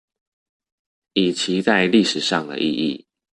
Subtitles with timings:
[1.13, 3.05] 及其在歷史上的意義